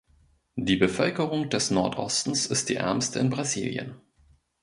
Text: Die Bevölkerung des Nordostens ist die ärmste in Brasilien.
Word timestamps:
Die 0.55 0.77
Bevölkerung 0.77 1.51
des 1.51 1.69
Nordostens 1.69 2.47
ist 2.47 2.69
die 2.69 2.77
ärmste 2.77 3.19
in 3.19 3.29
Brasilien. 3.29 4.01